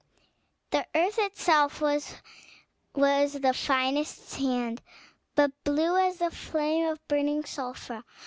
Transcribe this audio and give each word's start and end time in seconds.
The 0.71 0.87
earth 0.95 1.19
itself 1.19 1.79
was 1.79 2.15
the 2.95 3.53
finest 3.55 4.29
sand, 4.31 4.81
but 5.35 5.51
blue 5.63 5.95
as 5.95 6.17
the 6.17 6.31
flame 6.31 6.87
of 6.87 7.07
burning 7.07 7.45
sulphur. 7.45 8.03